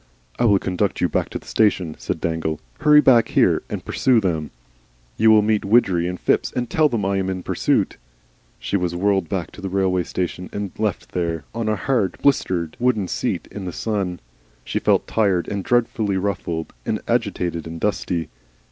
[0.39, 4.19] "I will conduct you back to the station," said Dangle; "hurry back here, and pursue
[4.19, 4.49] them.
[5.15, 7.97] You will meet Widgery and Phipps and tell them I am in pursuit."
[8.57, 12.77] She was whirled back to the railway station and left there, on a hard, blistered,
[12.79, 14.19] wooden seat in the sun.
[14.65, 18.29] She felt tired and dreadfully ruffled and agitated and dusty.